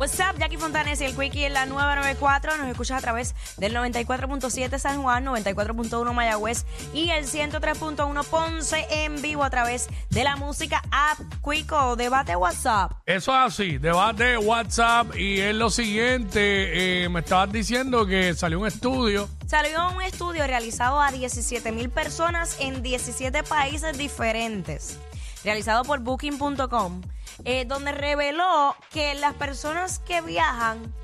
What's 0.00 0.18
up, 0.18 0.38
Jackie 0.38 0.56
Fontanes 0.56 0.98
y 1.02 1.04
el 1.04 1.14
Quickie 1.14 1.44
en 1.44 1.52
la 1.52 1.66
nueva 1.66 1.94
94. 1.94 2.56
Nos 2.56 2.68
escuchas 2.68 2.96
a 2.96 3.00
través 3.02 3.34
del 3.58 3.76
94.7 3.76 4.78
San 4.78 5.02
Juan, 5.02 5.26
94.1 5.26 6.14
Mayagüez 6.14 6.64
y 6.94 7.10
el 7.10 7.26
103.1 7.26 8.24
Ponce 8.24 8.86
en 8.88 9.20
vivo 9.20 9.44
a 9.44 9.50
través 9.50 9.88
de 10.08 10.24
la 10.24 10.36
música 10.36 10.82
App 10.90 11.18
Quico. 11.44 11.96
Debate 11.96 12.34
WhatsApp. 12.34 12.92
Eso 13.04 13.32
es 13.32 13.52
así, 13.52 13.76
debate 13.76 14.38
WhatsApp 14.38 15.14
y 15.16 15.38
es 15.40 15.54
lo 15.54 15.68
siguiente, 15.68 17.04
eh, 17.04 17.08
me 17.10 17.20
estabas 17.20 17.52
diciendo 17.52 18.06
que 18.06 18.32
salió 18.32 18.60
un 18.60 18.68
estudio. 18.68 19.28
Salió 19.46 19.90
un 19.90 20.00
estudio 20.00 20.46
realizado 20.46 20.98
a 21.02 21.12
17 21.12 21.72
mil 21.72 21.90
personas 21.90 22.56
en 22.58 22.82
17 22.82 23.42
países 23.42 23.98
diferentes, 23.98 24.98
realizado 25.44 25.84
por 25.84 26.00
Booking.com, 26.00 27.02
eh, 27.44 27.64
donde 27.66 27.92
reveló 27.92 28.76
que 28.90 29.14
las 29.14 29.34
personas 29.34 29.98
que 29.98 30.20
viajan, 30.20 30.94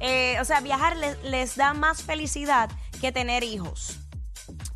eh, 0.00 0.36
o 0.40 0.44
sea, 0.44 0.60
viajar 0.60 0.96
les, 0.96 1.22
les 1.22 1.56
da 1.56 1.74
más 1.74 2.02
felicidad 2.02 2.70
que 3.00 3.12
tener 3.12 3.44
hijos. 3.44 3.98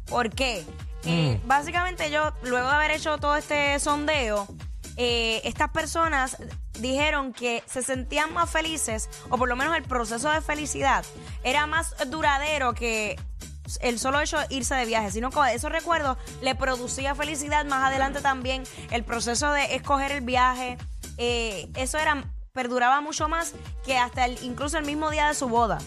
¿Por 0.06 0.30
qué? 0.30 0.64
Eh, 1.04 1.40
básicamente 1.44 2.10
yo, 2.10 2.32
luego 2.42 2.68
de 2.68 2.74
haber 2.74 2.90
hecho 2.90 3.18
todo 3.18 3.36
este 3.36 3.78
sondeo, 3.78 4.48
eh, 4.96 5.40
estas 5.44 5.70
personas 5.70 6.36
dijeron 6.80 7.32
que 7.32 7.62
se 7.66 7.82
sentían 7.82 8.32
más 8.32 8.50
felices, 8.50 9.08
o 9.30 9.38
por 9.38 9.48
lo 9.48 9.56
menos 9.56 9.76
el 9.76 9.84
proceso 9.84 10.30
de 10.30 10.40
felicidad 10.40 11.04
era 11.44 11.66
más 11.66 11.94
duradero 12.08 12.74
que 12.74 13.18
el 13.80 13.98
solo 13.98 14.20
hecho 14.20 14.38
de 14.38 14.46
irse 14.50 14.74
de 14.74 14.84
viaje, 14.84 15.10
sino 15.10 15.30
que 15.30 15.54
esos 15.54 15.70
recuerdos 15.70 16.16
le 16.40 16.54
producía 16.54 17.14
felicidad 17.14 17.64
más 17.66 17.84
adelante 17.84 18.20
también, 18.20 18.64
el 18.90 19.04
proceso 19.04 19.52
de 19.52 19.76
escoger 19.76 20.12
el 20.12 20.22
viaje, 20.22 20.76
eh, 21.18 21.68
eso 21.76 21.98
era 21.98 22.24
perduraba 22.52 23.00
mucho 23.02 23.28
más 23.28 23.54
que 23.84 23.98
hasta 23.98 24.24
el, 24.24 24.38
incluso 24.42 24.78
el 24.78 24.84
mismo 24.86 25.10
día 25.10 25.28
de 25.28 25.34
su 25.34 25.48
boda. 25.48 25.78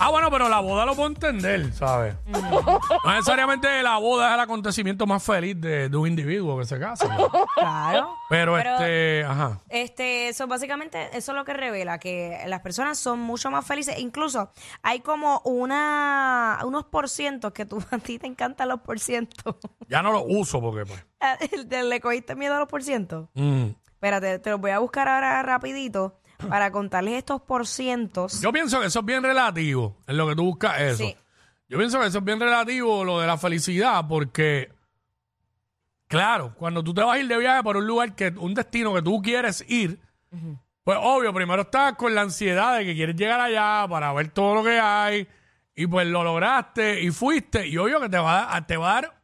Ah, 0.00 0.10
bueno, 0.10 0.30
pero 0.30 0.48
la 0.48 0.60
boda 0.60 0.86
lo 0.86 0.94
puedo 0.94 1.08
entender, 1.08 1.72
¿sabes? 1.72 2.14
No 2.26 2.80
necesariamente 3.14 3.82
la 3.82 3.96
boda 3.98 4.28
es 4.28 4.34
el 4.34 4.40
acontecimiento 4.40 5.06
más 5.08 5.20
feliz 5.24 5.60
de, 5.60 5.88
de 5.88 5.96
un 5.96 6.06
individuo 6.06 6.56
que 6.56 6.64
se 6.66 6.78
casa. 6.78 7.08
¿no? 7.16 7.28
Claro. 7.56 8.14
Pero, 8.28 8.54
Pero- 8.54 8.70
este, 8.74 9.24
ajá. 9.24 9.58
Este, 9.68 10.28
eso 10.28 10.46
básicamente, 10.46 11.08
eso 11.16 11.32
es 11.32 11.36
lo 11.36 11.44
que 11.44 11.52
revela, 11.52 11.98
que 11.98 12.40
las 12.46 12.60
personas 12.60 12.96
son 12.96 13.18
mucho 13.18 13.50
más 13.50 13.66
felices. 13.66 13.98
Incluso 13.98 14.52
hay 14.82 15.00
como 15.00 15.40
una, 15.44 16.60
unos 16.64 16.84
por 16.84 17.08
cientos 17.08 17.52
que 17.52 17.66
tú, 17.66 17.82
a 17.90 17.98
ti 17.98 18.20
te 18.20 18.28
encantan 18.28 18.68
los 18.68 18.80
por 18.80 19.00
cientos. 19.00 19.56
Ya 19.88 20.00
no 20.00 20.12
lo 20.12 20.22
uso 20.22 20.60
porque, 20.60 20.84
pues. 20.86 21.04
¿Le 21.84 22.00
cogiste 22.00 22.36
miedo 22.36 22.54
a 22.54 22.58
los 22.60 22.68
por 22.68 22.84
cientos? 22.84 23.28
mm. 23.34 23.66
Espérate, 23.98 24.38
te 24.38 24.50
los 24.50 24.60
voy 24.60 24.70
a 24.70 24.78
buscar 24.78 25.08
ahora 25.08 25.42
rapidito 25.42 26.20
para 26.48 26.70
contarles 26.72 27.14
estos 27.14 27.42
por 27.42 27.66
cientos. 27.66 28.40
Yo 28.40 28.52
pienso 28.52 28.78
que 28.78 28.86
eso 28.86 29.00
es 29.00 29.04
bien 29.04 29.24
relativo, 29.24 29.96
en 30.06 30.16
lo 30.16 30.28
que 30.28 30.36
tú 30.36 30.44
buscas 30.44 30.80
eso. 30.80 30.98
Sí. 30.98 31.16
Yo 31.68 31.78
pienso 31.78 31.98
que 31.98 32.06
eso 32.06 32.18
es 32.18 32.24
bien 32.24 32.38
relativo, 32.38 33.02
lo 33.02 33.18
de 33.18 33.26
la 33.26 33.36
felicidad, 33.36 34.04
porque, 34.08 34.72
claro, 36.06 36.54
cuando 36.54 36.84
tú 36.84 36.94
te 36.94 37.02
vas 37.02 37.16
a 37.16 37.18
ir 37.18 37.26
de 37.26 37.38
viaje 37.38 37.60
por 37.64 37.76
un 37.76 37.88
lugar, 37.88 38.14
que 38.14 38.28
un 38.36 38.54
destino 38.54 38.94
que 38.94 39.02
tú 39.02 39.20
quieres 39.20 39.64
ir, 39.68 40.00
pues 40.84 40.96
obvio, 41.02 41.34
primero 41.34 41.62
estás 41.62 41.94
con 41.96 42.14
la 42.14 42.20
ansiedad 42.20 42.78
de 42.78 42.84
que 42.84 42.94
quieres 42.94 43.16
llegar 43.16 43.40
allá 43.40 43.84
para 43.88 44.12
ver 44.12 44.28
todo 44.28 44.54
lo 44.54 44.62
que 44.62 44.78
hay, 44.78 45.26
y 45.74 45.88
pues 45.88 46.06
lo 46.06 46.22
lograste 46.22 47.02
y 47.02 47.10
fuiste, 47.10 47.66
y 47.66 47.76
obvio 47.76 48.00
que 48.00 48.08
te 48.08 48.18
va 48.18 48.54
a, 48.54 48.64
te 48.64 48.76
va 48.76 48.90
a 48.92 48.94
dar, 49.02 49.22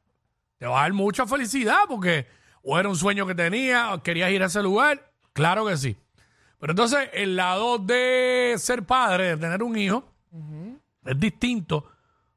te 0.59 0.67
va 0.67 0.81
a 0.81 0.83
dar 0.83 0.93
mucha 0.95 1.27
felicidad, 1.27 1.83
porque 1.89 2.27
o 2.65 2.79
era 2.79 2.89
un 2.89 2.97
sueño 2.97 3.27
que 3.27 3.35
tenías, 3.35 3.93
o 3.93 4.03
querías 4.03 4.31
ir 4.31 4.43
a 4.43 4.47
ese 4.47 4.63
lugar, 4.63 5.11
claro 5.33 5.67
que 5.67 5.77
sí. 5.77 5.97
Pero 6.59 6.73
entonces 6.73 7.11
el 7.13 7.37
lado 7.37 7.79
de 7.79 8.55
ser 8.59 8.85
padre, 8.85 9.29
de 9.29 9.37
tener 9.37 9.63
un 9.63 9.77
hijo, 9.77 10.11
es 11.05 11.21
distinto 11.21 11.85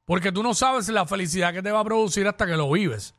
porque 0.05 0.31
tú 0.31 0.43
no 0.43 0.53
sabes 0.53 0.87
la 0.89 1.05
felicidad 1.05 1.53
que 1.53 1.61
te 1.63 1.71
va 1.71 1.79
a 1.79 1.83
producir 1.83 2.27
hasta 2.27 2.45
que 2.45 2.55
lo 2.57 2.69
vives. 2.71 3.15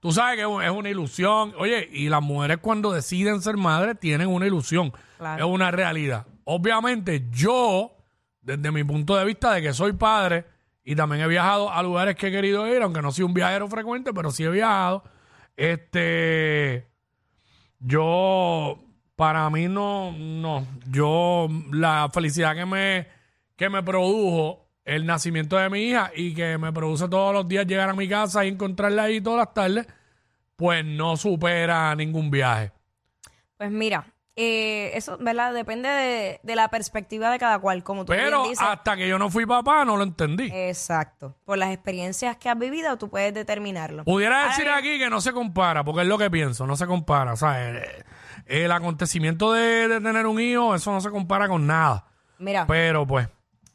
Tú 0.00 0.12
sabes 0.12 0.36
que 0.36 0.42
es 0.42 0.46
un- 0.48 0.62
es 0.62 0.70
una 0.70 0.88
ilusión. 0.90 1.54
Oye, 1.58 1.88
y 1.92 2.08
las 2.08 2.22
mujeres 2.22 2.58
cuando 2.60 2.92
deciden 2.92 3.40
ser 3.40 3.56
madres 3.56 3.98
tienen 3.98 4.28
una 4.28 4.46
ilusión. 4.46 4.92
Claro. 5.18 5.44
Es 5.46 5.50
una 5.50 5.70
realidad. 5.70 6.26
Obviamente 6.44 7.26
yo, 7.30 7.92
desde 8.40 8.70
mi 8.70 8.84
punto 8.84 9.16
de 9.16 9.24
vista 9.24 9.52
de 9.52 9.62
que 9.62 9.72
soy 9.72 9.92
padre 9.94 10.44
y 10.84 10.94
también 10.94 11.22
he 11.22 11.26
viajado 11.26 11.70
a 11.72 11.82
lugares 11.82 12.14
que 12.16 12.28
he 12.28 12.30
querido 12.30 12.66
ir, 12.68 12.82
aunque 12.82 13.00
no 13.02 13.10
soy 13.12 13.24
un 13.24 13.34
viajero 13.34 13.66
frecuente, 13.68 14.12
pero 14.12 14.30
sí 14.30 14.44
he 14.44 14.50
viajado. 14.50 15.02
Este, 15.56 16.86
yo, 17.80 18.78
para 19.16 19.48
mí 19.50 19.68
no, 19.68 20.12
no, 20.12 20.66
yo, 20.90 21.48
la 21.72 22.10
felicidad 22.12 22.54
que 22.54 22.66
me, 22.66 23.08
que 23.56 23.68
me 23.70 23.82
produjo 23.82 24.68
el 24.84 25.04
nacimiento 25.04 25.56
de 25.56 25.68
mi 25.68 25.80
hija 25.80 26.12
y 26.14 26.34
que 26.34 26.58
me 26.58 26.72
produce 26.72 27.08
todos 27.08 27.32
los 27.32 27.48
días 27.48 27.66
llegar 27.66 27.88
a 27.88 27.94
mi 27.94 28.08
casa 28.08 28.44
y 28.44 28.48
encontrarla 28.48 29.04
ahí 29.04 29.20
todas 29.20 29.38
las 29.38 29.54
tardes, 29.54 29.86
pues 30.54 30.84
no 30.84 31.16
supera 31.16 31.94
ningún 31.96 32.30
viaje. 32.30 32.72
Pues 33.56 33.70
mira, 33.70 34.06
eh, 34.36 34.90
eso, 34.94 35.16
¿verdad? 35.18 35.54
Depende 35.54 35.88
de, 35.88 36.40
de 36.42 36.56
la 36.56 36.68
perspectiva 36.68 37.30
de 37.30 37.38
cada 37.38 37.58
cual, 37.58 37.82
como 37.82 38.04
tú 38.04 38.12
Pero 38.12 38.40
bien 38.42 38.50
dices. 38.52 38.66
hasta 38.68 38.94
que 38.94 39.08
yo 39.08 39.18
no 39.18 39.30
fui 39.30 39.46
papá 39.46 39.84
no 39.86 39.96
lo 39.96 40.02
entendí. 40.02 40.50
Exacto. 40.52 41.34
Por 41.44 41.56
las 41.56 41.72
experiencias 41.72 42.36
que 42.36 42.50
has 42.50 42.58
vivido, 42.58 42.98
tú 42.98 43.08
puedes 43.08 43.32
determinarlo. 43.32 44.04
Pudiera 44.04 44.36
Ahora 44.40 44.48
decir 44.50 44.64
bien, 44.66 44.76
aquí 44.76 44.98
que 44.98 45.08
no 45.08 45.20
se 45.22 45.32
compara, 45.32 45.82
porque 45.84 46.02
es 46.02 46.06
lo 46.06 46.18
que 46.18 46.30
pienso, 46.30 46.66
no 46.66 46.76
se 46.76 46.86
compara. 46.86 47.32
O 47.32 47.36
sea, 47.36 47.66
el, 47.68 47.82
el 48.44 48.70
acontecimiento 48.72 49.52
de, 49.52 49.88
de 49.88 50.00
tener 50.00 50.26
un 50.26 50.38
hijo, 50.38 50.74
eso 50.74 50.92
no 50.92 51.00
se 51.00 51.10
compara 51.10 51.48
con 51.48 51.66
nada. 51.66 52.04
Mira, 52.38 52.66
Pero 52.66 53.06
pues, 53.06 53.28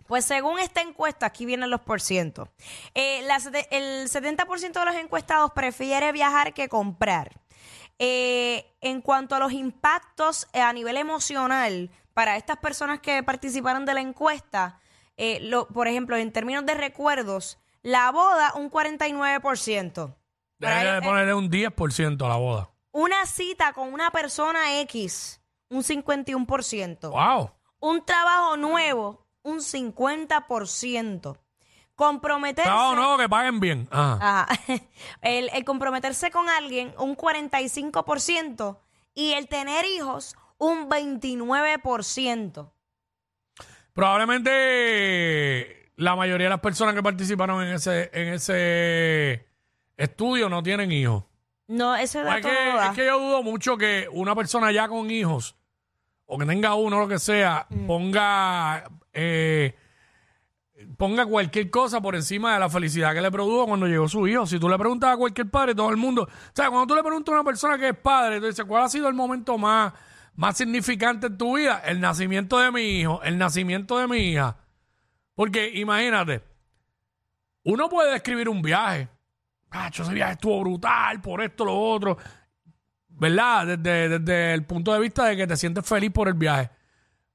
pues 0.06 0.26
según 0.26 0.60
esta 0.60 0.82
encuesta, 0.82 1.26
aquí 1.26 1.46
vienen 1.48 1.72
los 1.72 1.82
porcientos. 1.82 2.50
Eh, 2.94 3.22
el 3.72 4.08
70% 4.10 4.72
de 4.80 4.86
los 4.86 4.96
encuestados 4.96 5.52
prefiere 5.56 6.12
viajar 6.12 6.54
que 6.54 6.70
comprar. 6.70 7.32
Eh, 8.04 8.66
en 8.82 9.00
cuanto 9.02 9.36
a 9.36 9.40
los 9.40 9.52
impactos 9.52 10.48
eh, 10.54 10.62
a 10.62 10.74
nivel 10.74 10.98
emocional 10.98 11.92
para 12.16 12.36
estas 12.36 12.58
personas 12.58 13.00
que 13.00 13.22
participaron 13.22 13.86
de 13.86 13.94
la 13.94 14.02
encuesta, 14.02 14.80
eh, 15.18 15.38
lo- 15.42 15.68
por 15.68 15.88
ejemplo, 15.88 16.16
en 16.18 16.32
términos 16.32 16.66
de 16.66 16.74
recuerdos, 16.74 17.60
la 17.84 18.12
boda 18.12 18.54
un 18.56 18.72
49%. 18.72 20.16
Para 20.60 20.76
debería 20.78 20.94
de 21.00 21.02
ponerle 21.08 21.34
un 21.36 21.50
10% 21.52 22.26
a 22.26 22.30
la 22.30 22.38
boda. 22.38 22.72
Una 22.92 23.26
cita 23.28 23.72
con 23.74 23.94
una 23.94 24.10
persona 24.10 24.80
X, 24.82 25.40
un 25.70 25.84
51%. 25.84 27.12
¡Wow! 27.12 27.52
Un 27.82 28.04
trabajo 28.04 28.58
nuevo, 28.58 29.28
un 29.44 29.62
50%. 29.62 31.38
Comprometerse. 31.96 32.68
Trabajo 32.70 32.96
nuevo 32.96 33.18
que 33.18 33.30
paguen 33.30 33.60
bien. 33.60 33.88
Ajá. 33.92 34.44
Ajá. 34.44 34.60
El, 35.22 35.50
el 35.54 35.64
comprometerse 35.66 36.32
con 36.32 36.50
alguien, 36.50 36.94
un 36.98 37.16
45%. 37.16 38.78
Y 39.14 39.34
el 39.34 39.48
tener 39.48 39.86
hijos, 39.86 40.36
un 40.58 40.90
29%. 40.90 42.72
Probablemente 43.94 45.92
la 45.98 46.16
mayoría 46.16 46.46
de 46.46 46.52
las 46.52 46.60
personas 46.62 46.96
que 46.96 47.04
participaron 47.04 47.64
en 47.64 47.74
ese, 47.74 48.10
en 48.14 48.34
ese 48.34 49.46
estudio 49.98 50.50
no 50.50 50.64
tienen 50.64 50.92
hijos. 50.92 51.24
No, 51.68 51.96
ese 51.96 52.22
Es 52.22 52.46
que, 52.46 52.70
es 52.86 52.92
que 52.96 53.06
yo 53.06 53.20
dudo 53.20 53.44
mucho 53.44 53.78
que 53.78 54.08
una 54.12 54.34
persona 54.36 54.72
ya 54.72 54.88
con 54.88 55.10
hijos, 55.12 55.56
o 56.26 56.38
que 56.38 56.46
tenga 56.46 56.74
uno, 56.76 57.00
lo 57.00 57.08
que 57.08 57.20
sea, 57.20 57.66
Mm. 57.70 57.88
ponga 57.88 58.84
eh, 59.14 59.76
ponga 60.98 61.26
cualquier 61.26 61.70
cosa 61.70 62.02
por 62.02 62.16
encima 62.16 62.54
de 62.54 62.60
la 62.60 62.70
felicidad 62.70 63.14
que 63.14 63.22
le 63.22 63.32
produjo 63.32 63.68
cuando 63.68 63.88
llegó 63.88 64.08
su 64.08 64.28
hijo. 64.28 64.46
Si 64.46 64.60
tú 64.60 64.70
le 64.70 64.78
preguntas 64.78 65.12
a 65.12 65.18
cualquier 65.18 65.50
padre, 65.50 65.76
todo 65.76 65.90
el 65.90 65.98
mundo, 65.98 66.24
o 66.24 66.52
sea, 66.54 66.70
cuando 66.70 66.88
tú 66.88 66.96
le 66.96 67.04
preguntas 67.04 67.32
a 67.32 67.36
una 67.36 67.44
persona 67.44 67.78
que 67.78 67.90
es 67.90 67.98
padre, 67.98 68.40
tú 68.40 68.48
dices, 68.48 68.66
¿cuál 68.66 68.84
ha 68.84 68.90
sido 68.90 69.08
el 69.08 69.14
momento 69.14 69.58
más, 69.58 69.94
más 70.36 70.58
significante 70.58 71.28
en 71.28 71.38
tu 71.38 71.58
vida? 71.58 71.82
El 71.86 72.00
nacimiento 72.00 72.60
de 72.60 72.72
mi 72.72 72.82
hijo, 73.00 73.22
el 73.24 73.38
nacimiento 73.38 73.98
de 73.98 74.08
mi 74.08 74.18
hija. 74.18 74.58
Porque 75.36 75.72
imagínate, 75.74 76.44
uno 77.64 77.90
puede 77.90 78.14
describir 78.14 78.50
un 78.50 78.62
viaje. 78.62 79.08
Pacho, 79.70 80.04
ese 80.04 80.14
viaje 80.14 80.34
estuvo 80.34 80.60
brutal 80.62 81.22
por 81.22 81.42
esto, 81.42 81.66
lo 81.66 81.80
otro. 81.80 82.18
¿Verdad? 83.08 83.78
Desde 83.78 84.54
el 84.54 84.66
punto 84.66 84.94
de 84.94 85.00
vista 85.00 85.26
de 85.26 85.38
que 85.38 85.48
te 85.48 85.56
sientes 85.56 85.86
feliz 85.86 86.12
por 86.12 86.28
el 86.28 86.34
viaje. 86.34 86.70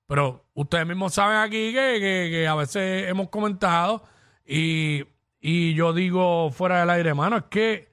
Pero 0.06 0.44
ustedes 0.55 0.87
mismos 0.87 1.14
saben 1.14 1.38
aquí 1.38 1.73
que, 1.73 1.99
que- 2.31 2.47
a 2.49 2.55
veces 2.55 3.08
hemos 3.08 3.29
comentado 3.29 4.05
y, 4.47 5.05
y 5.41 5.75
yo 5.75 5.93
digo 5.93 6.50
fuera 6.53 6.81
del 6.81 6.91
aire, 6.91 7.12
mano, 7.14 7.37
es 7.38 7.44
que 7.44 7.88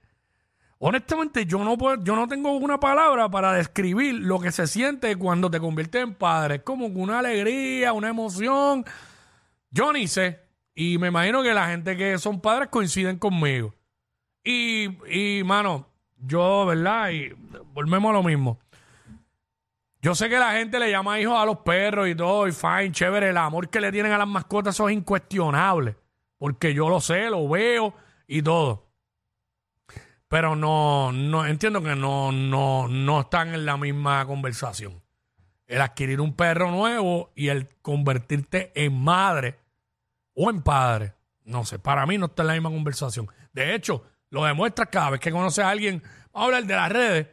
honestamente 0.78 1.46
yo 1.46 1.64
no 1.64 1.78
puedo, 1.78 2.04
yo 2.04 2.16
no 2.16 2.28
tengo 2.28 2.52
una 2.58 2.80
palabra 2.80 3.30
para 3.30 3.54
describir 3.54 4.16
lo 4.16 4.40
que 4.40 4.52
se 4.52 4.68
siente 4.68 5.16
cuando 5.16 5.50
te 5.50 5.60
conviertes 5.60 6.04
en 6.04 6.14
padre. 6.14 6.56
Es 6.56 6.62
como 6.64 6.86
una 6.88 7.20
alegría, 7.20 7.94
una 7.94 8.10
emoción. 8.10 8.86
Yo 9.72 9.92
ni 9.94 10.08
sé. 10.08 10.40
Y 10.76 10.98
me 10.98 11.08
imagino 11.08 11.42
que 11.44 11.54
la 11.54 11.68
gente 11.68 11.96
que 11.98 12.18
son 12.20 12.42
padres 12.42 12.70
coinciden 12.70 13.18
conmigo. 13.18 13.74
Y, 14.44 14.90
y 15.10 15.44
mano, 15.44 15.88
yo, 16.18 16.66
¿verdad? 16.66 17.12
Y 17.12 17.32
volvemos 17.74 18.10
a 18.10 18.14
lo 18.14 18.24
mismo. 18.24 18.60
Yo 20.04 20.14
sé 20.16 20.28
que 20.28 20.38
la 20.38 20.52
gente 20.52 20.80
le 20.80 20.92
llama 20.92 21.18
hijos 21.18 21.40
a 21.40 21.46
los 21.46 21.60
perros 21.60 22.10
y 22.10 22.14
todo, 22.14 22.46
y 22.46 22.52
fine, 22.52 22.92
chévere. 22.92 23.30
El 23.30 23.38
amor 23.38 23.70
que 23.70 23.80
le 23.80 23.90
tienen 23.90 24.12
a 24.12 24.18
las 24.18 24.28
mascotas, 24.28 24.76
eso 24.76 24.90
es 24.90 24.96
incuestionable. 24.98 25.96
Porque 26.38 26.74
yo 26.74 26.90
lo 26.90 27.00
sé, 27.00 27.30
lo 27.30 27.48
veo 27.48 27.94
y 28.28 28.42
todo. 28.42 28.92
Pero 30.28 30.58
no, 30.58 31.14
no 31.14 31.46
entiendo 31.46 31.82
que 31.82 31.96
no, 31.96 32.34
no, 32.34 32.90
no 32.90 33.22
están 33.22 33.54
en 33.54 33.66
la 33.66 33.78
misma 33.78 34.26
conversación. 34.26 35.02
El 35.68 35.80
adquirir 35.80 36.20
un 36.20 36.36
perro 36.36 36.70
nuevo 36.70 37.32
y 37.34 37.48
el 37.48 37.70
convertirte 37.82 38.74
en 38.76 39.02
madre 39.02 39.58
o 40.34 40.50
en 40.50 40.64
padre. 40.64 41.14
No 41.46 41.64
sé, 41.64 41.80
para 41.80 42.06
mí 42.06 42.18
no 42.18 42.26
está 42.26 42.44
en 42.44 42.48
la 42.48 42.54
misma 42.56 42.72
conversación. 42.72 43.30
De 43.54 43.74
hecho, 43.74 44.04
lo 44.32 44.44
demuestras 44.44 44.90
cada 44.92 45.12
vez 45.12 45.22
que 45.22 45.32
conoces 45.32 45.64
a 45.64 45.70
alguien. 45.70 46.04
Vamos 46.34 46.42
a 46.42 46.44
hablar 46.44 46.66
de 46.66 46.76
las 46.76 46.92
redes, 46.92 47.28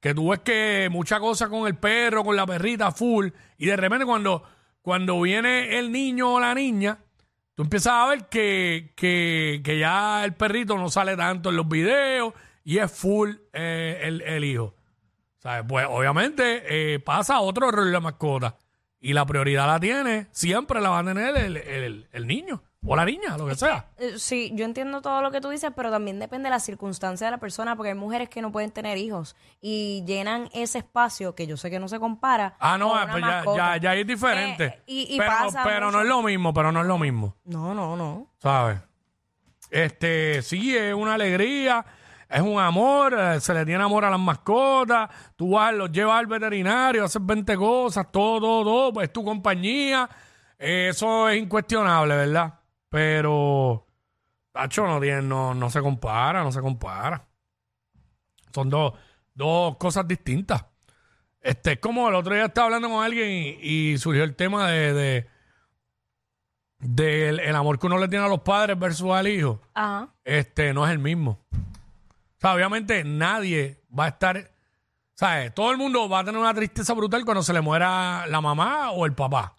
que 0.00 0.14
tú 0.14 0.30
ves 0.30 0.40
que 0.40 0.88
mucha 0.90 1.18
cosa 1.20 1.48
con 1.48 1.66
el 1.66 1.76
perro, 1.76 2.24
con 2.24 2.36
la 2.36 2.46
perrita 2.46 2.92
full, 2.92 3.28
y 3.58 3.66
de 3.66 3.76
repente 3.76 4.04
cuando, 4.04 4.42
cuando 4.82 5.20
viene 5.20 5.78
el 5.78 5.90
niño 5.92 6.34
o 6.34 6.40
la 6.40 6.54
niña, 6.54 6.98
tú 7.54 7.62
empiezas 7.62 7.92
a 7.94 8.06
ver 8.08 8.28
que, 8.28 8.92
que, 8.96 9.60
que 9.64 9.78
ya 9.78 10.24
el 10.24 10.34
perrito 10.34 10.76
no 10.76 10.88
sale 10.90 11.16
tanto 11.16 11.50
en 11.50 11.56
los 11.56 11.68
videos 11.68 12.34
y 12.64 12.78
es 12.78 12.90
full 12.92 13.30
eh, 13.52 14.00
el, 14.02 14.20
el 14.22 14.44
hijo. 14.44 14.74
¿Sabes? 15.38 15.64
Pues 15.68 15.86
obviamente 15.88 16.62
eh, 16.94 16.98
pasa 16.98 17.40
otro 17.40 17.70
rol 17.70 17.92
la 17.92 18.00
mascota. 18.00 18.56
Y 18.98 19.12
la 19.12 19.24
prioridad 19.26 19.66
la 19.66 19.78
tiene, 19.78 20.26
siempre 20.32 20.80
la 20.80 20.88
va 20.90 20.98
a 21.00 21.04
tener 21.04 21.36
el, 21.36 21.56
el- 21.58 22.08
el 22.12 22.26
niño 22.26 22.62
o 22.86 22.96
la 22.96 23.04
niña, 23.04 23.36
lo 23.36 23.46
que 23.46 23.54
sea. 23.54 23.86
Eh, 23.98 24.14
Sí, 24.18 24.52
yo 24.54 24.64
entiendo 24.64 25.02
todo 25.02 25.22
lo 25.22 25.30
que 25.30 25.40
tú 25.40 25.48
dices, 25.48 25.70
pero 25.74 25.90
también 25.90 26.18
depende 26.18 26.46
de 26.46 26.50
la 26.50 26.60
circunstancia 26.60 27.26
de 27.26 27.30
la 27.32 27.38
persona, 27.38 27.76
porque 27.76 27.90
hay 27.90 27.94
mujeres 27.94 28.28
que 28.28 28.40
no 28.42 28.52
pueden 28.52 28.70
tener 28.70 28.96
hijos 28.98 29.36
y 29.60 30.04
llenan 30.06 30.48
ese 30.52 30.78
espacio 30.78 31.34
que 31.34 31.46
yo 31.46 31.56
sé 31.56 31.70
que 31.70 31.78
no 31.80 31.88
se 31.88 31.98
compara. 31.98 32.54
Ah, 32.58 32.78
no, 32.78 32.90
con 32.90 33.14
una 33.22 33.42
pues 33.44 33.56
ya, 33.56 33.76
ya, 33.76 33.82
ya 33.82 33.94
es 33.94 34.06
diferente. 34.06 34.64
Eh, 34.64 34.82
y, 34.86 35.14
y 35.14 35.18
pero 35.18 35.30
pasa 35.30 35.62
pero 35.64 35.90
no 35.90 36.00
es 36.00 36.06
lo 36.06 36.22
mismo, 36.22 36.52
pero 36.54 36.72
no 36.72 36.80
es 36.80 36.86
lo 36.86 36.98
mismo, 36.98 37.36
No, 37.44 37.74
no, 37.74 37.96
no. 37.96 38.28
¿sabes? 38.38 38.78
Este, 39.70 40.42
sí, 40.42 40.76
es 40.76 40.94
una 40.94 41.14
alegría, 41.14 41.84
es 42.28 42.40
un 42.40 42.58
amor, 42.60 43.16
eh, 43.18 43.40
se 43.40 43.52
le 43.52 43.64
tiene 43.64 43.82
amor 43.82 44.04
a 44.04 44.10
las 44.10 44.20
mascotas, 44.20 45.08
tú 45.34 45.50
vas, 45.52 45.74
los 45.74 45.90
llevas 45.90 46.18
al 46.20 46.26
veterinario, 46.26 47.04
haces 47.04 47.24
20 47.24 47.56
cosas, 47.56 48.06
todo, 48.12 48.40
todo, 48.40 48.64
todo, 48.64 48.92
pues 48.92 49.08
es 49.08 49.12
tu 49.12 49.24
compañía, 49.24 50.08
eso 50.58 51.28
es 51.28 51.42
incuestionable, 51.42 52.14
¿verdad? 52.16 52.54
Pero, 52.88 53.86
Tacho, 54.52 54.86
no, 54.86 55.00
tiene, 55.00 55.22
no, 55.22 55.54
no 55.54 55.70
se 55.70 55.80
compara, 55.80 56.42
no 56.42 56.52
se 56.52 56.60
compara. 56.60 57.26
Son 58.52 58.70
dos, 58.70 58.94
dos 59.34 59.76
cosas 59.76 60.06
distintas. 60.06 60.64
Este, 61.40 61.72
es 61.72 61.78
como 61.78 62.08
el 62.08 62.14
otro 62.14 62.34
día 62.34 62.46
estaba 62.46 62.66
hablando 62.66 62.88
con 62.88 63.04
alguien 63.04 63.30
y, 63.30 63.92
y 63.92 63.98
surgió 63.98 64.24
el 64.24 64.34
tema 64.34 64.68
de, 64.70 64.92
de 64.92 65.36
del 66.78 67.40
el 67.40 67.56
amor 67.56 67.78
que 67.78 67.86
uno 67.86 67.98
le 67.98 68.08
tiene 68.08 68.24
a 68.24 68.28
los 68.28 68.40
padres 68.40 68.78
versus 68.78 69.10
al 69.12 69.28
hijo. 69.28 69.60
Ajá. 69.74 70.08
Este, 70.24 70.72
no 70.72 70.86
es 70.86 70.92
el 70.92 70.98
mismo. 70.98 71.40
O 71.52 72.40
sea, 72.40 72.54
obviamente 72.54 73.02
nadie 73.04 73.82
va 73.96 74.06
a 74.06 74.08
estar, 74.08 74.50
¿sabes? 75.14 75.54
Todo 75.54 75.70
el 75.70 75.78
mundo 75.78 76.08
va 76.08 76.20
a 76.20 76.24
tener 76.24 76.40
una 76.40 76.54
tristeza 76.54 76.92
brutal 76.94 77.24
cuando 77.24 77.42
se 77.42 77.52
le 77.52 77.60
muera 77.60 78.26
la 78.26 78.40
mamá 78.40 78.90
o 78.90 79.06
el 79.06 79.14
papá. 79.14 79.56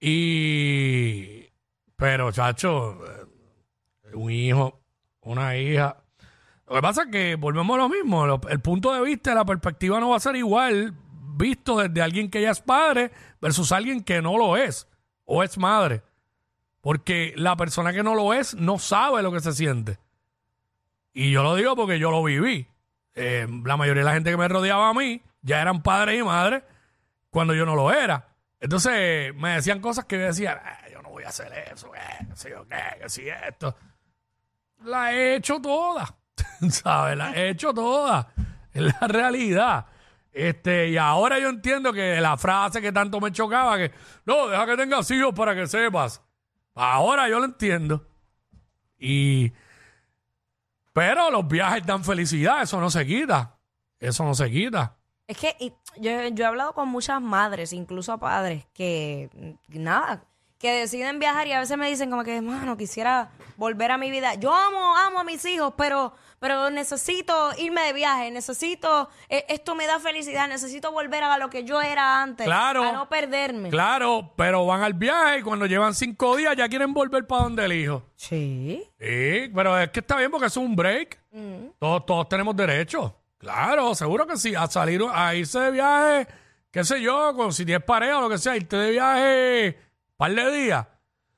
Y, 0.00 1.47
pero, 1.98 2.30
chacho, 2.30 2.96
eh, 3.04 4.14
un 4.14 4.30
hijo, 4.30 4.80
una 5.22 5.56
hija. 5.56 5.96
Lo 6.68 6.76
que 6.76 6.82
pasa 6.82 7.02
es 7.02 7.08
que 7.10 7.34
volvemos 7.34 7.74
a 7.74 7.78
lo 7.78 7.88
mismo. 7.88 8.40
el 8.48 8.60
punto 8.60 8.94
de 8.94 9.00
vista, 9.00 9.34
la 9.34 9.44
perspectiva 9.44 9.98
no 9.98 10.10
va 10.10 10.16
a 10.16 10.20
ser 10.20 10.36
igual 10.36 10.94
visto 11.36 11.76
desde 11.76 12.00
alguien 12.00 12.30
que 12.30 12.40
ya 12.40 12.52
es 12.52 12.60
padre 12.60 13.10
versus 13.40 13.72
alguien 13.72 14.04
que 14.04 14.22
no 14.22 14.38
lo 14.38 14.56
es 14.56 14.86
o 15.24 15.42
es 15.42 15.58
madre. 15.58 16.02
Porque 16.82 17.34
la 17.36 17.56
persona 17.56 17.92
que 17.92 18.04
no 18.04 18.14
lo 18.14 18.32
es 18.32 18.54
no 18.54 18.78
sabe 18.78 19.20
lo 19.20 19.32
que 19.32 19.40
se 19.40 19.52
siente. 19.52 19.98
Y 21.12 21.32
yo 21.32 21.42
lo 21.42 21.56
digo 21.56 21.74
porque 21.74 21.98
yo 21.98 22.12
lo 22.12 22.22
viví. 22.22 22.68
Eh, 23.16 23.48
la 23.64 23.76
mayoría 23.76 24.02
de 24.02 24.08
la 24.08 24.14
gente 24.14 24.30
que 24.30 24.36
me 24.36 24.46
rodeaba 24.46 24.90
a 24.90 24.94
mí 24.94 25.20
ya 25.42 25.60
eran 25.60 25.82
padres 25.82 26.20
y 26.20 26.22
madres 26.22 26.62
cuando 27.30 27.54
yo 27.54 27.66
no 27.66 27.74
lo 27.74 27.92
era. 27.92 28.28
Entonces 28.60 29.34
me 29.34 29.50
decían 29.54 29.80
cosas 29.80 30.04
que 30.04 30.16
yo 30.16 30.26
decía, 30.26 30.62
"Ah, 30.64 30.87
yo 30.87 30.87
no 30.87 30.87
voy 31.18 31.24
a 31.24 31.30
hacer 31.30 31.52
eso, 31.72 31.92
eh, 31.96 32.28
sé 32.34 32.50
yo 32.50 32.64
que 32.68 33.08
si 33.08 33.28
esto. 33.28 33.74
La 34.84 35.12
he 35.12 35.34
hecho 35.34 35.60
toda, 35.60 36.16
¿sabes? 36.70 37.16
La 37.16 37.34
he 37.34 37.50
hecho 37.50 37.74
toda. 37.74 38.32
Es 38.72 38.82
la 38.82 39.08
realidad. 39.08 39.86
Este, 40.30 40.90
y 40.90 40.96
ahora 40.96 41.40
yo 41.40 41.48
entiendo 41.48 41.92
que 41.92 42.20
la 42.20 42.36
frase 42.36 42.80
que 42.80 42.92
tanto 42.92 43.20
me 43.20 43.32
chocaba, 43.32 43.76
que 43.76 43.90
no, 44.26 44.46
deja 44.46 44.64
que 44.64 44.76
tengas 44.76 45.10
hijos 45.10 45.34
para 45.34 45.56
que 45.56 45.66
sepas. 45.66 46.22
Ahora 46.76 47.28
yo 47.28 47.40
lo 47.40 47.46
entiendo. 47.46 48.06
Y. 48.96 49.52
Pero 50.92 51.32
los 51.32 51.48
viajes 51.48 51.84
dan 51.84 52.04
felicidad, 52.04 52.62
eso 52.62 52.80
no 52.80 52.90
se 52.90 53.04
quita. 53.04 53.58
Eso 53.98 54.22
no 54.22 54.34
se 54.34 54.48
quita. 54.48 54.96
Es 55.26 55.36
que 55.36 55.56
yo, 55.96 56.28
yo 56.28 56.44
he 56.44 56.46
hablado 56.46 56.74
con 56.74 56.88
muchas 56.88 57.20
madres, 57.20 57.72
incluso 57.72 58.12
a 58.12 58.18
padres, 58.18 58.66
que 58.72 59.28
nada, 59.66 60.22
que 60.58 60.72
deciden 60.72 61.18
viajar 61.20 61.46
y 61.46 61.52
a 61.52 61.60
veces 61.60 61.78
me 61.78 61.88
dicen 61.88 62.10
como 62.10 62.24
que, 62.24 62.40
mano, 62.40 62.76
quisiera 62.76 63.30
volver 63.56 63.92
a 63.92 63.98
mi 63.98 64.10
vida. 64.10 64.34
Yo 64.34 64.52
amo, 64.52 64.96
amo 64.96 65.20
a 65.20 65.24
mis 65.24 65.44
hijos, 65.44 65.74
pero, 65.76 66.12
pero 66.40 66.68
necesito 66.70 67.50
irme 67.58 67.82
de 67.82 67.92
viaje, 67.92 68.30
necesito, 68.32 69.08
eh, 69.28 69.44
esto 69.48 69.76
me 69.76 69.86
da 69.86 70.00
felicidad, 70.00 70.48
necesito 70.48 70.90
volver 70.90 71.22
a 71.22 71.38
lo 71.38 71.48
que 71.48 71.62
yo 71.62 71.80
era 71.80 72.20
antes, 72.22 72.44
Claro. 72.44 72.82
a 72.82 72.90
no 72.92 73.08
perderme. 73.08 73.70
Claro, 73.70 74.32
pero 74.36 74.66
van 74.66 74.82
al 74.82 74.94
viaje 74.94 75.38
y 75.38 75.42
cuando 75.42 75.66
llevan 75.66 75.94
cinco 75.94 76.34
días 76.36 76.56
ya 76.56 76.68
quieren 76.68 76.92
volver 76.92 77.24
para 77.26 77.44
donde 77.44 77.64
el 77.64 77.72
hijo. 77.74 78.02
Sí. 78.16 78.82
Sí, 78.98 79.50
pero 79.54 79.78
es 79.78 79.90
que 79.90 80.00
está 80.00 80.16
bien 80.18 80.30
porque 80.32 80.46
es 80.46 80.56
un 80.56 80.74
break. 80.74 81.20
Todos, 81.78 82.04
todos 82.04 82.28
tenemos 82.28 82.56
derecho. 82.56 83.14
Claro, 83.38 83.94
seguro 83.94 84.26
que 84.26 84.36
sí. 84.36 84.56
A 84.56 84.66
salir, 84.66 85.00
a 85.12 85.34
irse 85.36 85.60
de 85.60 85.70
viaje, 85.70 86.26
qué 86.72 86.82
sé 86.82 87.00
yo, 87.00 87.32
con, 87.36 87.52
si 87.52 87.64
tienes 87.64 87.84
pareja 87.84 88.18
o 88.18 88.22
lo 88.22 88.28
que 88.28 88.38
sea, 88.38 88.56
irte 88.56 88.76
de 88.76 88.90
viaje 88.90 89.78
par 90.18 90.34
de 90.34 90.50
días. 90.52 90.86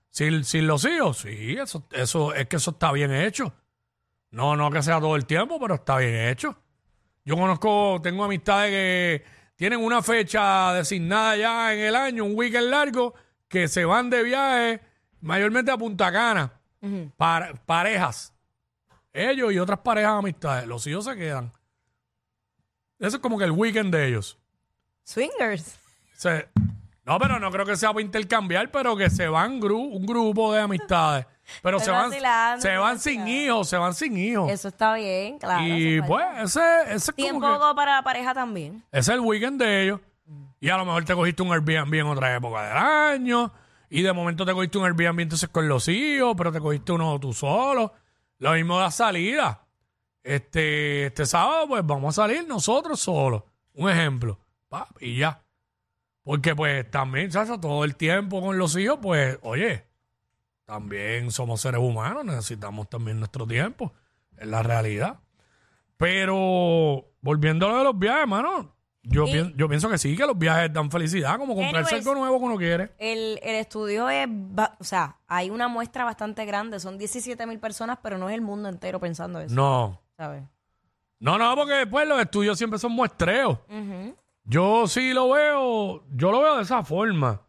Sin, 0.08 0.42
sin 0.44 0.66
los 0.66 0.84
hijos, 0.84 1.18
sí, 1.18 1.56
eso, 1.56 1.86
eso, 1.92 2.34
es 2.34 2.48
que 2.48 2.56
eso 2.56 2.72
está 2.72 2.90
bien 2.90 3.14
hecho. 3.14 3.52
No, 4.32 4.56
no 4.56 4.68
que 4.72 4.82
sea 4.82 4.98
todo 4.98 5.14
el 5.14 5.24
tiempo, 5.24 5.60
pero 5.60 5.76
está 5.76 5.98
bien 5.98 6.28
hecho. 6.28 6.56
Yo 7.24 7.36
conozco, 7.36 8.00
tengo 8.02 8.24
amistades 8.24 8.70
que 8.72 9.24
tienen 9.54 9.78
una 9.84 10.02
fecha 10.02 10.72
designada 10.74 11.36
ya 11.36 11.72
en 11.74 11.80
el 11.80 11.94
año, 11.94 12.24
un 12.24 12.32
weekend 12.36 12.70
largo, 12.70 13.14
que 13.46 13.68
se 13.68 13.84
van 13.84 14.10
de 14.10 14.22
viaje 14.24 14.80
mayormente 15.20 15.70
a 15.70 15.76
Punta 15.78 16.10
Cana. 16.10 16.52
Para- 17.16 17.54
parejas. 17.66 18.32
Ellos 19.12 19.52
y 19.52 19.58
otras 19.58 19.80
parejas 19.80 20.12
amistades. 20.18 20.66
Los 20.66 20.86
hijos 20.88 21.04
se 21.04 21.14
quedan. 21.16 21.52
Eso 22.98 23.16
es 23.16 23.22
como 23.22 23.38
que 23.38 23.44
el 23.44 23.50
weekend 23.52 23.92
de 23.94 24.08
ellos. 24.08 24.38
Swingers. 25.04 25.78
Se- 26.16 26.48
no, 27.12 27.18
pero 27.18 27.38
no 27.40 27.50
creo 27.50 27.66
que 27.66 27.76
sea 27.76 27.90
para 27.92 28.02
intercambiar, 28.02 28.70
pero 28.70 28.96
que 28.96 29.10
se 29.10 29.28
van 29.28 29.60
gru- 29.60 29.90
un 29.96 30.06
grupo 30.06 30.52
de 30.52 30.60
amistades. 30.60 31.26
Pero 31.62 31.78
Estoy 31.78 31.86
se 31.94 31.98
van, 32.00 32.10
vacilando, 32.10 32.62
se 32.62 32.76
van 32.76 32.98
sin 33.00 33.20
vacilando. 33.20 33.60
hix, 33.60 33.68
se 33.68 33.76
van 33.76 33.94
sin 33.94 34.16
hijos. 34.16 34.50
Eso 34.50 34.68
está 34.68 34.94
bien, 34.94 35.38
claro. 35.38 35.62
y 35.66 36.00
pues 36.02 36.24
falta. 36.24 36.42
ese, 36.42 36.94
ese 36.94 37.10
es 37.10 37.16
Tiempo 37.16 37.40
como 37.40 37.68
que, 37.70 37.74
para 37.74 37.96
la 37.96 38.02
pareja 38.02 38.32
también. 38.34 38.84
ese 38.92 39.00
es 39.12 39.18
el 39.18 39.20
weekend 39.20 39.60
de 39.60 39.82
ellos. 39.84 40.00
Y 40.60 40.68
a 40.68 40.76
lo 40.76 40.84
mejor 40.84 41.04
te 41.04 41.14
cogiste 41.14 41.42
un 41.42 41.52
Airbnb 41.52 41.94
en 41.94 42.06
otra 42.06 42.36
época 42.36 42.62
del 42.68 42.76
año. 42.76 43.52
Y 43.88 44.02
de 44.02 44.12
momento 44.12 44.44
te 44.46 44.52
cogiste 44.52 44.78
un 44.78 44.84
Airbnb 44.84 45.18
entonces 45.20 45.48
con 45.48 45.66
los 45.68 45.88
hijos, 45.88 46.34
pero 46.36 46.52
te 46.52 46.60
cogiste 46.60 46.92
uno 46.92 47.18
tú 47.18 47.32
solo. 47.32 47.92
Lo 48.38 48.52
mismo 48.52 48.78
da 48.78 48.90
salida. 48.90 49.62
Este, 50.22 51.06
este 51.06 51.26
sábado, 51.26 51.66
pues 51.66 51.84
vamos 51.84 52.16
a 52.18 52.22
salir 52.22 52.46
nosotros 52.46 53.00
solos. 53.00 53.42
Un 53.74 53.90
ejemplo. 53.90 54.38
Pa, 54.68 54.86
y 55.00 55.16
ya. 55.16 55.40
Porque 56.22 56.54
pues 56.54 56.90
también, 56.90 57.30
¿sabes? 57.32 57.60
Todo 57.60 57.84
el 57.84 57.96
tiempo 57.96 58.40
con 58.42 58.58
los 58.58 58.76
hijos, 58.76 58.98
pues, 59.02 59.38
oye, 59.42 59.84
también 60.64 61.30
somos 61.30 61.60
seres 61.60 61.80
humanos, 61.80 62.24
necesitamos 62.24 62.88
también 62.88 63.18
nuestro 63.18 63.46
tiempo. 63.46 63.92
Es 64.36 64.46
la 64.46 64.62
realidad. 64.62 65.18
Pero, 65.96 67.04
volviendo 67.20 67.66
a 67.66 67.70
lo 67.70 67.78
de 67.78 67.84
los 67.84 67.98
viajes, 67.98 68.22
hermano, 68.22 68.74
Yo, 69.02 69.26
Y- 69.26 69.32
pien- 69.32 69.54
yo 69.56 69.66
pienso 69.66 69.88
que 69.88 69.96
sí, 69.96 70.14
que 70.14 70.26
los 70.26 70.36
viajes 70.36 70.70
dan 70.74 70.90
felicidad, 70.90 71.38
como 71.38 71.54
comprarse 71.54 71.94
Anyways. 71.94 72.06
algo 72.06 72.20
nuevo 72.20 72.38
que 72.38 72.44
uno 72.44 72.56
quiere. 72.58 72.90
El, 72.98 73.40
el 73.42 73.54
estudio 73.56 74.10
es, 74.10 74.26
ba- 74.28 74.76
o 74.78 74.84
sea, 74.84 75.16
hay 75.26 75.48
una 75.48 75.68
muestra 75.68 76.04
bastante 76.04 76.44
grande, 76.44 76.78
son 76.80 76.98
17 76.98 77.46
mil 77.46 77.58
personas, 77.58 77.98
pero 78.02 78.18
no 78.18 78.28
es 78.28 78.34
el 78.34 78.42
mundo 78.42 78.68
entero 78.68 79.00
pensando 79.00 79.40
eso, 79.40 79.54
No. 79.54 79.98
¿sabes? 80.18 80.42
No, 81.18 81.38
no, 81.38 81.56
porque 81.56 81.72
después 81.72 82.06
los 82.06 82.20
estudios 82.20 82.58
siempre 82.58 82.78
son 82.78 82.92
muestreos. 82.92 83.58
Ujú. 83.70 84.14
Yo 84.44 84.86
sí 84.86 85.12
lo 85.12 85.30
veo, 85.30 86.04
yo 86.10 86.32
lo 86.32 86.40
veo 86.40 86.56
de 86.56 86.62
esa 86.62 86.82
forma. 86.82 87.42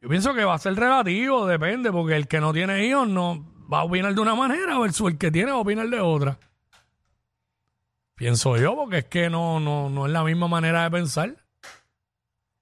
Yo 0.00 0.08
pienso 0.08 0.34
que 0.34 0.44
va 0.44 0.54
a 0.54 0.58
ser 0.58 0.74
relativo, 0.76 1.46
depende, 1.46 1.92
porque 1.92 2.16
el 2.16 2.26
que 2.26 2.40
no 2.40 2.52
tiene 2.52 2.86
hijos 2.86 3.08
no 3.08 3.46
va 3.70 3.80
a 3.80 3.84
opinar 3.84 4.14
de 4.14 4.20
una 4.20 4.34
manera 4.34 4.78
versus 4.78 5.10
el 5.10 5.18
que 5.18 5.30
tiene 5.30 5.52
va 5.52 5.58
a 5.58 5.60
opinar 5.60 5.88
de 5.88 6.00
otra. 6.00 6.38
Pienso 8.14 8.56
yo, 8.56 8.74
porque 8.76 8.98
es 8.98 9.04
que 9.06 9.30
no, 9.30 9.60
no, 9.60 9.88
no 9.88 10.06
es 10.06 10.12
la 10.12 10.24
misma 10.24 10.48
manera 10.48 10.84
de 10.84 10.90
pensar. 10.90 11.36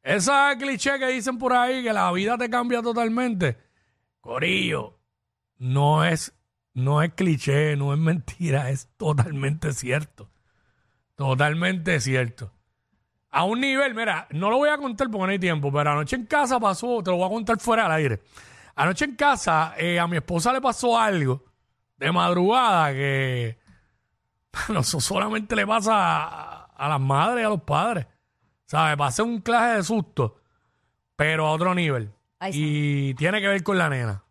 Esa 0.03 0.57
cliché 0.59 0.99
que 0.99 1.09
dicen 1.09 1.39
por 1.39 1.53
ahí 1.53 1.83
que 1.83 1.93
la 1.93 2.11
vida 2.13 2.39
te 2.39 2.49
cambia 2.49 2.81
totalmente. 2.83 3.59
Corillo, 4.21 4.99
no 5.59 6.05
es, 6.05 6.33
no 6.75 7.03
es 7.03 7.13
cliché, 7.15 7.77
no 7.77 7.93
es 7.93 7.99
mentira, 7.99 8.71
es 8.71 8.89
totalmente 8.97 9.73
cierto. 9.73 10.31
Totalmente 11.15 12.01
cierto. 12.01 12.53
A 13.31 13.45
un 13.45 13.61
nivel, 13.61 13.95
mira, 13.95 14.27
no 14.31 14.51
lo 14.51 14.57
voy 14.57 14.71
a 14.71 14.79
contar 14.79 15.11
porque 15.11 15.27
no 15.27 15.33
hay 15.33 15.39
tiempo, 15.39 15.71
pero 15.71 15.91
anoche 15.91 16.17
en 16.17 16.27
casa 16.27 16.59
pasó, 16.59 17.03
te 17.03 17.11
lo 17.11 17.19
voy 17.19 17.27
a 17.27 17.31
contar 17.31 17.59
fuera 17.59 17.85
del 17.85 17.93
aire. 17.93 18.23
Anoche 18.75 19.05
en 19.05 19.17
casa 19.17 19.75
eh, 19.77 19.99
a 19.99 20.07
mi 20.07 20.17
esposa 20.17 20.53
le 20.53 20.61
pasó 20.61 20.99
algo 20.99 21.45
de 21.97 22.13
madrugada 22.13 22.93
que 22.93 23.59
no, 24.69 24.83
solamente 24.83 25.55
le 25.57 25.67
pasa 25.67 25.93
a, 25.95 26.65
a 26.65 26.89
las 26.89 27.01
madres 27.01 27.43
y 27.43 27.47
a 27.47 27.51
los 27.51 27.63
padres. 27.63 28.07
¿Sabes? 28.67 28.97
Pasé 28.97 29.23
un 29.23 29.41
clase 29.41 29.77
de 29.77 29.83
susto, 29.83 30.37
pero 31.17 31.47
a 31.47 31.53
otro 31.53 31.75
nivel. 31.75 32.13
Ay, 32.39 32.53
y 32.55 33.15
tiene 33.15 33.41
que 33.41 33.49
ver 33.49 33.63
con 33.63 33.79
la 33.79 33.89
nena. 33.89 34.23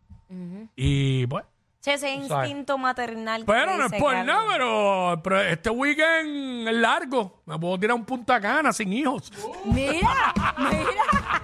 Y 0.76 1.26
pues, 1.26 1.44
Che, 1.88 1.94
ese 1.94 2.28
sabes. 2.28 2.48
instinto 2.50 2.76
maternal. 2.76 3.40
que 3.40 3.46
pero 3.46 3.72
te 3.72 3.78
no 3.78 3.84
es 3.86 3.90
dice 3.92 4.02
por 4.02 4.14
nada, 4.14 4.44
pero, 4.52 5.20
pero 5.24 5.40
este 5.40 5.70
weekend 5.70 6.68
es 6.68 6.74
largo. 6.74 7.40
Me 7.46 7.58
puedo 7.58 7.78
tirar 7.78 7.96
un 7.96 8.04
punta 8.04 8.38
cana 8.40 8.72
sin 8.74 8.92
hijos. 8.92 9.32
Mira, 9.64 10.34
mira. 10.58 11.42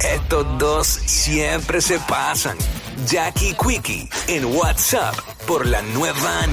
Estos 0.00 0.58
dos 0.58 0.86
siempre 0.88 1.80
se 1.80 2.00
pasan. 2.00 2.56
Jackie 3.06 3.54
Quickie 3.54 4.08
en 4.26 4.44
WhatsApp 4.56 5.14
por 5.46 5.64
la 5.66 5.80
nueva 5.82 6.46